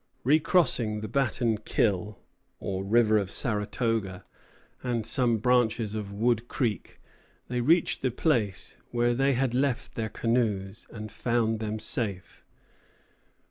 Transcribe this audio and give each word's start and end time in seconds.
Recrossing 0.23 1.01
the 1.01 1.07
Batten 1.07 1.59
Kill, 1.59 2.17
or 2.59 2.83
"River 2.83 3.19
of 3.19 3.29
Saratoga," 3.29 4.25
and 4.81 5.05
some 5.05 5.37
branches 5.37 5.93
of 5.93 6.11
Wood 6.11 6.47
Creek, 6.47 6.99
they 7.49 7.61
reached 7.61 8.01
the 8.01 8.09
place 8.09 8.77
where 8.89 9.13
they 9.13 9.33
had 9.33 9.53
left 9.53 9.93
their 9.93 10.09
canoes, 10.09 10.87
and 10.89 11.11
found 11.11 11.59
them 11.59 11.77
safe. 11.77 12.43